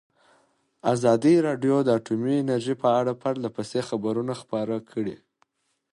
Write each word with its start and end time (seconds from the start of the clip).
ازادي 0.93 1.35
راډیو 1.47 1.75
د 1.83 1.89
اټومي 1.97 2.35
انرژي 2.39 2.75
په 2.83 2.87
اړه 2.99 3.19
پرله 3.21 3.49
پسې 3.55 3.79
خبرونه 3.89 4.33
خپاره 4.41 4.75
کړي. 4.91 5.17